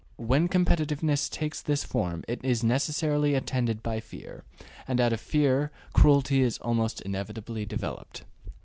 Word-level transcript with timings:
When 0.17 0.49
competitiveness 0.49 1.29
takes 1.29 1.61
this 1.61 1.83
form 1.83 2.23
it 2.27 2.43
is 2.43 2.63
necessarily 2.63 3.35
attended 3.35 3.83
by 3.83 3.99
fear, 3.99 4.43
and 4.87 4.99
out 4.99 5.13
of 5.13 5.21
fear 5.21 5.71
cruelty 5.93 6.41
is 6.41 6.57
almost 6.57 7.01
inevitably 7.01 7.67
developed. 7.67 8.23